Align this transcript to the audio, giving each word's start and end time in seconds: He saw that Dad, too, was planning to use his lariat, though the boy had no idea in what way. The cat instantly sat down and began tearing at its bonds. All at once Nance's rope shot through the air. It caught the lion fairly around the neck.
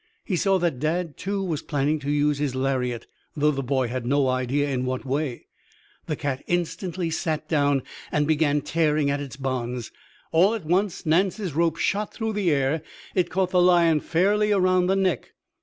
He 0.25 0.35
saw 0.35 0.57
that 0.57 0.79
Dad, 0.79 1.15
too, 1.15 1.43
was 1.43 1.61
planning 1.61 1.99
to 1.99 2.09
use 2.09 2.39
his 2.39 2.55
lariat, 2.55 3.05
though 3.37 3.51
the 3.51 3.61
boy 3.61 3.87
had 3.87 4.03
no 4.03 4.29
idea 4.29 4.67
in 4.69 4.83
what 4.83 5.05
way. 5.05 5.45
The 6.07 6.15
cat 6.15 6.43
instantly 6.47 7.11
sat 7.11 7.47
down 7.47 7.83
and 8.11 8.25
began 8.25 8.61
tearing 8.61 9.11
at 9.11 9.21
its 9.21 9.35
bonds. 9.37 9.91
All 10.31 10.55
at 10.55 10.65
once 10.65 11.05
Nance's 11.05 11.53
rope 11.53 11.77
shot 11.77 12.15
through 12.15 12.33
the 12.33 12.49
air. 12.49 12.81
It 13.13 13.29
caught 13.29 13.51
the 13.51 13.61
lion 13.61 13.99
fairly 13.99 14.51
around 14.51 14.87
the 14.87 14.95
neck. 14.95 15.33